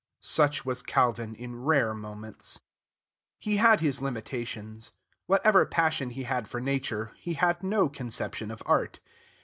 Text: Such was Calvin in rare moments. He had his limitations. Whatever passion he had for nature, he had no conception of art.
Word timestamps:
Such 0.23 0.65
was 0.65 0.81
Calvin 0.81 1.35
in 1.35 1.61
rare 1.63 1.93
moments. 1.93 2.59
He 3.37 3.57
had 3.57 3.81
his 3.81 4.01
limitations. 4.01 4.93
Whatever 5.27 5.63
passion 5.67 6.09
he 6.09 6.23
had 6.23 6.47
for 6.47 6.59
nature, 6.59 7.11
he 7.17 7.33
had 7.35 7.61
no 7.61 7.87
conception 7.87 8.49
of 8.49 8.63
art. 8.65 8.99